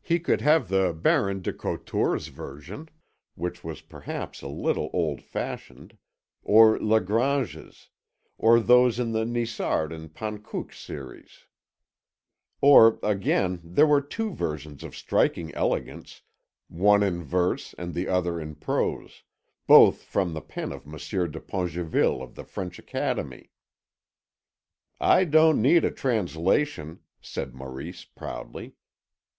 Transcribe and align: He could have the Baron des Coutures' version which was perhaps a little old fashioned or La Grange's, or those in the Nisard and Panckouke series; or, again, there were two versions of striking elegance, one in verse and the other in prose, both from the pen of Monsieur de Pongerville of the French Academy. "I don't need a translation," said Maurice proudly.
He 0.00 0.18
could 0.18 0.40
have 0.40 0.70
the 0.70 0.94
Baron 0.94 1.42
des 1.42 1.52
Coutures' 1.52 2.28
version 2.28 2.88
which 3.34 3.62
was 3.62 3.82
perhaps 3.82 4.40
a 4.40 4.48
little 4.48 4.88
old 4.94 5.20
fashioned 5.20 5.98
or 6.42 6.78
La 6.78 7.00
Grange's, 7.00 7.90
or 8.38 8.60
those 8.60 8.98
in 8.98 9.12
the 9.12 9.26
Nisard 9.26 9.92
and 9.92 10.14
Panckouke 10.14 10.72
series; 10.72 11.44
or, 12.62 12.98
again, 13.02 13.60
there 13.62 13.86
were 13.86 14.00
two 14.00 14.30
versions 14.32 14.82
of 14.82 14.96
striking 14.96 15.54
elegance, 15.54 16.22
one 16.68 17.02
in 17.02 17.22
verse 17.22 17.74
and 17.76 17.92
the 17.92 18.08
other 18.08 18.40
in 18.40 18.54
prose, 18.54 19.22
both 19.66 20.00
from 20.02 20.32
the 20.32 20.40
pen 20.40 20.72
of 20.72 20.86
Monsieur 20.86 21.26
de 21.28 21.40
Pongerville 21.40 22.22
of 22.22 22.36
the 22.36 22.44
French 22.44 22.78
Academy. 22.78 23.50
"I 24.98 25.24
don't 25.24 25.60
need 25.60 25.84
a 25.84 25.90
translation," 25.90 27.00
said 27.20 27.54
Maurice 27.54 28.06
proudly. 28.06 28.72